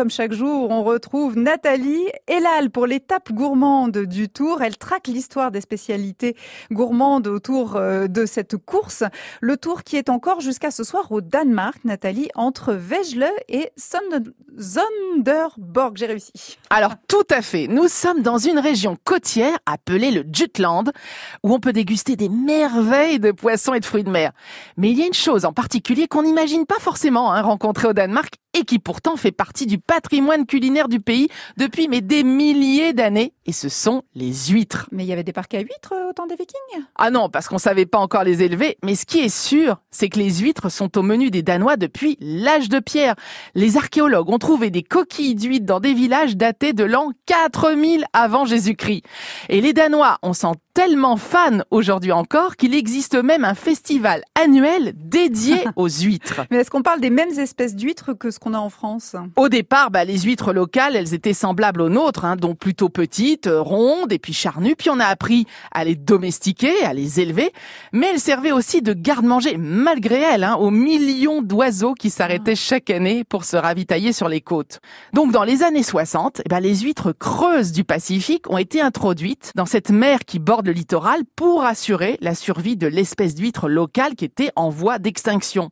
comme 0.00 0.08
chaque 0.08 0.32
jour, 0.32 0.70
on 0.70 0.82
retrouve 0.82 1.36
Nathalie 1.36 2.06
Elal 2.26 2.70
pour 2.70 2.86
l'étape 2.86 3.32
gourmande 3.32 3.98
du 3.98 4.30
Tour. 4.30 4.62
Elle 4.62 4.78
traque 4.78 5.08
l'histoire 5.08 5.50
des 5.50 5.60
spécialités 5.60 6.36
gourmandes 6.72 7.26
autour 7.26 7.76
euh, 7.76 8.06
de 8.06 8.24
cette 8.24 8.56
course. 8.56 9.04
Le 9.42 9.58
Tour 9.58 9.84
qui 9.84 9.96
est 9.96 10.08
encore 10.08 10.40
jusqu'à 10.40 10.70
ce 10.70 10.84
soir 10.84 11.12
au 11.12 11.20
Danemark, 11.20 11.84
Nathalie, 11.84 12.30
entre 12.34 12.72
Vejle 12.72 13.28
et 13.50 13.72
Zonderborg. 14.58 15.98
J'ai 15.98 16.06
réussi. 16.06 16.56
Alors, 16.70 16.94
tout 17.06 17.26
à 17.28 17.42
fait. 17.42 17.66
Nous 17.68 17.88
sommes 17.88 18.22
dans 18.22 18.38
une 18.38 18.58
région 18.58 18.96
côtière 19.04 19.58
appelée 19.66 20.12
le 20.12 20.24
Jutland, 20.32 20.92
où 21.42 21.52
on 21.52 21.60
peut 21.60 21.74
déguster 21.74 22.16
des 22.16 22.30
merveilles 22.30 23.20
de 23.20 23.32
poissons 23.32 23.74
et 23.74 23.80
de 23.80 23.84
fruits 23.84 24.04
de 24.04 24.10
mer. 24.10 24.32
Mais 24.78 24.90
il 24.92 24.98
y 24.98 25.02
a 25.02 25.06
une 25.06 25.12
chose 25.12 25.44
en 25.44 25.52
particulier 25.52 26.08
qu'on 26.08 26.22
n'imagine 26.22 26.64
pas 26.64 26.78
forcément 26.78 27.34
hein, 27.34 27.42
rencontrer 27.42 27.88
au 27.88 27.92
Danemark 27.92 28.39
et 28.54 28.64
qui 28.64 28.78
pourtant 28.78 29.16
fait 29.16 29.32
partie 29.32 29.66
du 29.66 29.78
patrimoine 29.78 30.46
culinaire 30.46 30.88
du 30.88 31.00
pays 31.00 31.28
depuis 31.56 31.88
mais 31.88 32.00
des 32.00 32.24
milliers 32.24 32.92
d'années, 32.92 33.32
et 33.46 33.52
ce 33.52 33.68
sont 33.68 34.02
les 34.14 34.32
huîtres. 34.50 34.88
Mais 34.92 35.04
il 35.04 35.08
y 35.08 35.12
avait 35.12 35.24
des 35.24 35.32
parcs 35.32 35.54
à 35.54 35.60
huîtres 35.60 35.92
euh, 35.94 36.10
au 36.10 36.12
temps 36.12 36.26
des 36.26 36.36
Vikings? 36.36 36.84
Ah 36.96 37.10
non, 37.10 37.28
parce 37.28 37.48
qu'on 37.48 37.58
savait 37.58 37.86
pas 37.86 37.98
encore 37.98 38.24
les 38.24 38.42
élever, 38.42 38.76
mais 38.84 38.94
ce 38.94 39.06
qui 39.06 39.20
est 39.20 39.34
sûr, 39.34 39.78
c'est 39.90 40.08
que 40.08 40.18
les 40.18 40.38
huîtres 40.40 40.68
sont 40.70 40.96
au 40.98 41.02
menu 41.02 41.30
des 41.30 41.42
Danois 41.42 41.76
depuis 41.76 42.16
l'âge 42.20 42.68
de 42.68 42.78
pierre. 42.78 43.14
Les 43.54 43.76
archéologues 43.76 44.30
ont 44.30 44.38
trouvé 44.38 44.70
des 44.70 44.82
coquilles 44.82 45.34
d'huîtres 45.34 45.66
dans 45.66 45.80
des 45.80 45.94
villages 45.94 46.36
datés 46.36 46.72
de 46.72 46.84
l'an 46.84 47.10
4000 47.26 48.04
avant 48.12 48.44
Jésus-Christ. 48.44 49.02
Et 49.48 49.60
les 49.60 49.72
Danois, 49.72 50.18
on 50.22 50.32
sent 50.32 50.52
tellement 50.86 51.18
fans 51.18 51.58
aujourd'hui 51.70 52.10
encore 52.10 52.56
qu'il 52.56 52.74
existe 52.74 53.14
même 53.14 53.44
un 53.44 53.52
festival 53.54 54.22
annuel 54.34 54.94
dédié 54.96 55.56
aux 55.76 55.90
huîtres. 55.90 56.46
Mais 56.50 56.56
est-ce 56.56 56.70
qu'on 56.70 56.80
parle 56.80 57.02
des 57.02 57.10
mêmes 57.10 57.38
espèces 57.38 57.76
d'huîtres 57.76 58.14
que 58.14 58.30
ce 58.30 58.38
qu'on 58.38 58.54
a 58.54 58.58
en 58.58 58.70
France? 58.70 59.14
Au 59.36 59.50
départ, 59.50 59.90
bah, 59.90 60.06
les 60.06 60.20
huîtres 60.20 60.54
locales, 60.54 60.96
elles 60.96 61.12
étaient 61.12 61.34
semblables 61.34 61.82
aux 61.82 61.90
nôtres, 61.90 62.24
hein, 62.24 62.36
donc 62.36 62.56
plutôt 62.56 62.88
petites, 62.88 63.46
euh, 63.46 63.60
rondes 63.60 64.10
et 64.10 64.18
puis 64.18 64.32
charnues. 64.32 64.74
Puis 64.74 64.88
on 64.88 64.98
a 65.00 65.04
appris 65.04 65.46
à 65.70 65.84
les 65.84 65.96
domestiquer, 65.96 66.82
à 66.82 66.94
les 66.94 67.20
élever, 67.20 67.52
mais 67.92 68.06
elles 68.14 68.20
servaient 68.20 68.52
aussi 68.52 68.80
de 68.80 68.94
garde-manger, 68.94 69.58
malgré 69.58 70.22
elles, 70.22 70.44
hein, 70.44 70.54
aux 70.54 70.70
millions 70.70 71.42
d'oiseaux 71.42 71.92
qui 71.92 72.08
s'arrêtaient 72.08 72.56
chaque 72.56 72.88
année 72.88 73.22
pour 73.24 73.44
se 73.44 73.58
ravitailler 73.58 74.14
sur 74.14 74.30
les 74.30 74.40
côtes. 74.40 74.80
Donc 75.12 75.30
dans 75.30 75.44
les 75.44 75.62
années 75.62 75.82
60, 75.82 76.40
eh 76.42 76.48
ben, 76.48 76.60
les 76.60 76.76
huîtres 76.76 77.12
creuses 77.12 77.72
du 77.72 77.84
Pacifique 77.84 78.48
ont 78.48 78.56
été 78.56 78.80
introduites 78.80 79.52
dans 79.56 79.66
cette 79.66 79.90
mer 79.90 80.20
qui 80.20 80.38
borde 80.38 80.69
le 80.70 80.74
littoral 80.76 81.22
pour 81.34 81.64
assurer 81.64 82.16
la 82.20 82.36
survie 82.36 82.76
de 82.76 82.86
l'espèce 82.86 83.34
d'huître 83.34 83.68
locale 83.68 84.14
qui 84.14 84.24
était 84.24 84.52
en 84.54 84.70
voie 84.70 85.00
d'extinction. 85.00 85.68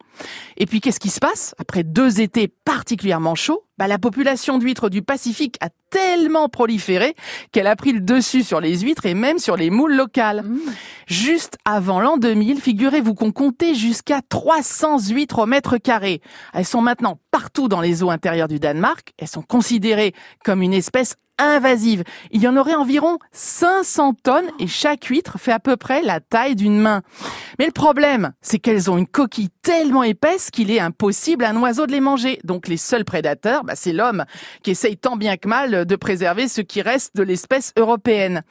Et 0.57 0.67
puis 0.67 0.81
qu'est-ce 0.81 0.99
qui 0.99 1.11
se 1.11 1.21
passe? 1.21 1.55
Après 1.59 1.85
deux 1.85 2.21
étés 2.21 2.49
particulièrement 2.49 3.37
chauds, 3.37 3.63
bah, 3.79 3.87
la 3.87 4.01
population 4.01 4.59
d'huîtres 4.59 4.89
du 4.89 5.03
Pacifique 5.03 5.57
a 5.61 5.69
tellement 5.91 6.49
proliféré 6.49 7.15
qu'elle 7.53 7.69
a 7.69 7.77
pris 7.77 7.93
le 7.93 8.01
dessus 8.01 8.43
sur 8.43 8.61
les 8.61 8.81
huîtres 8.81 9.07
et 9.07 9.15
même 9.15 9.39
sur 9.39 9.57
les 9.57 9.71
moules 9.71 9.95
locales. 9.95 10.43
Mmh. 10.43 10.59
Juste 11.07 11.59
avant 11.65 12.01
l'an 12.01 12.17
2000, 12.17 12.61
figurez-vous 12.61 13.15
qu'on 13.15 13.31
comptait 13.31 13.77
jusqu'à 13.77 14.21
300 14.29 15.11
huîtres 15.11 15.39
au 15.39 15.47
mètre 15.47 15.77
carré. 15.77 16.21
Elles 16.53 16.67
sont 16.67 16.83
maintenant 16.83 17.21
partout 17.31 17.69
dans 17.69 17.81
les 17.81 18.03
eaux 18.03 18.11
intérieures 18.11 18.49
du 18.49 18.59
Danemark. 18.59 19.13
Elles 19.17 19.29
sont 19.29 19.43
considérées 19.43 20.13
comme 20.45 20.61
une 20.61 20.75
espèce 20.75 21.15
invasive. 21.39 22.05
Il 22.31 22.43
y 22.43 22.49
en 22.49 22.57
aurait 22.57 22.75
environ 22.75 23.19
500 23.33 24.15
tonnes 24.23 24.51
et 24.59 24.67
chaque 24.67 25.05
huître 25.05 25.39
fait 25.39 25.53
à 25.53 25.59
peu 25.59 25.77
près 25.77 26.03
la 26.03 26.21
taille 26.21 26.57
d'une 26.57 26.79
main. 26.79 27.03
Mais 27.59 27.67
le 27.67 27.73
problème, 27.73 28.33
c'est 28.41 28.59
qu'elles 28.59 28.91
ont 28.91 28.99
une 28.99 29.07
coquille 29.07 29.51
tellement 29.63 30.03
épaisse 30.03 30.51
qu'il 30.51 30.71
est 30.71 30.81
impossible 30.81 31.45
à 31.45 31.51
un 31.51 31.57
oiseau 31.57 31.87
de 31.87 31.93
les 31.93 32.01
manger. 32.01 32.39
Donc 32.45 32.69
les 32.69 32.77
seuls 32.77 33.05
prédateurs, 33.05 33.65
bah, 33.65 33.75
c'est 33.77 33.93
l'homme 33.93 34.25
qui 34.63 34.73
essaye 34.73 34.97
tant 34.97 35.17
bien 35.17 35.37
que 35.37 35.49
mal 35.49 35.85
de 35.87 35.97
préserver 35.97 36.49
ce 36.49 36.61
qui 36.61 36.83
reste 36.83 37.17
de 37.17 37.23
l'espèce 37.23 37.73
européenne. 37.77 38.43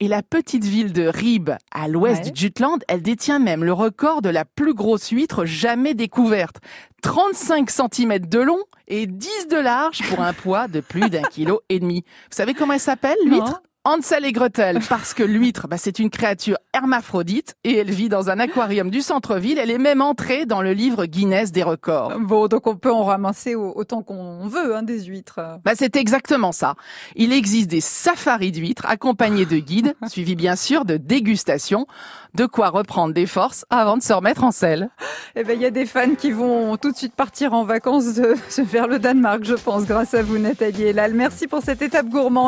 Et 0.00 0.06
la 0.06 0.22
petite 0.22 0.64
ville 0.64 0.92
de 0.92 1.08
Rib, 1.08 1.50
à 1.72 1.88
l'ouest 1.88 2.30
du 2.30 2.40
Jutland, 2.40 2.78
elle 2.86 3.02
détient 3.02 3.40
même 3.40 3.64
le 3.64 3.72
record 3.72 4.22
de 4.22 4.28
la 4.28 4.44
plus 4.44 4.72
grosse 4.72 5.08
huître 5.08 5.44
jamais 5.44 5.94
découverte. 5.94 6.58
35 7.02 7.68
cm 7.68 8.18
de 8.20 8.38
long 8.38 8.62
et 8.86 9.08
10 9.08 9.48
de 9.50 9.56
large 9.56 10.08
pour 10.08 10.20
un 10.20 10.32
poids 10.32 10.68
de 10.68 10.78
plus 10.78 11.10
d'un 11.10 11.22
kilo 11.22 11.62
et 11.68 11.80
demi. 11.80 12.04
Vous 12.30 12.36
savez 12.36 12.54
comment 12.54 12.74
elle 12.74 12.80
s'appelle, 12.80 13.16
l'huître? 13.24 13.60
Hansel 13.84 14.24
et 14.24 14.32
Gretel, 14.32 14.80
parce 14.88 15.14
que 15.14 15.22
l'huître, 15.22 15.66
bah, 15.68 15.78
c'est 15.78 15.98
une 15.98 16.10
créature 16.10 16.58
hermaphrodite 16.74 17.54
et 17.64 17.76
elle 17.76 17.90
vit 17.90 18.08
dans 18.08 18.28
un 18.28 18.38
aquarium 18.38 18.90
du 18.90 19.00
centre-ville. 19.00 19.58
Elle 19.58 19.70
est 19.70 19.78
même 19.78 20.02
entrée 20.02 20.46
dans 20.46 20.60
le 20.60 20.72
livre 20.72 21.06
Guinness 21.06 21.52
des 21.52 21.62
records. 21.62 22.18
Bon, 22.20 22.48
donc 22.48 22.66
on 22.66 22.76
peut 22.76 22.92
en 22.92 23.04
ramasser 23.04 23.54
autant 23.54 24.02
qu'on 24.02 24.46
veut, 24.46 24.76
hein, 24.76 24.82
des 24.82 25.04
huîtres. 25.04 25.40
Bah, 25.64 25.72
c'est 25.74 25.96
exactement 25.96 26.52
ça. 26.52 26.74
Il 27.16 27.32
existe 27.32 27.70
des 27.70 27.80
safaris 27.80 28.52
d'huîtres 28.52 28.84
accompagnés 28.86 29.46
de 29.46 29.58
guides, 29.58 29.94
suivis 30.08 30.36
bien 30.36 30.56
sûr 30.56 30.84
de 30.84 30.96
dégustations, 30.96 31.86
de 32.34 32.46
quoi 32.46 32.68
reprendre 32.68 33.14
des 33.14 33.26
forces 33.26 33.64
avant 33.70 33.96
de 33.96 34.02
se 34.02 34.12
remettre 34.12 34.44
en 34.44 34.50
selle. 34.50 34.90
Eh 35.34 35.44
ben, 35.44 35.54
il 35.54 35.62
y 35.62 35.66
a 35.66 35.70
des 35.70 35.86
fans 35.86 36.14
qui 36.14 36.30
vont 36.30 36.76
tout 36.76 36.92
de 36.92 36.96
suite 36.96 37.14
partir 37.14 37.54
en 37.54 37.64
vacances 37.64 38.14
de, 38.14 38.34
vers 38.62 38.86
le 38.86 38.98
Danemark, 38.98 39.44
je 39.44 39.54
pense, 39.54 39.84
grâce 39.86 40.14
à 40.14 40.22
vous, 40.22 40.38
Nathalie 40.38 40.84
Elal. 40.84 41.14
Merci 41.14 41.46
pour 41.46 41.62
cette 41.62 41.80
étape 41.80 42.08
gourmande. 42.08 42.46